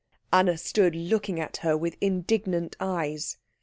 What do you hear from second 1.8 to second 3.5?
indignant eyes.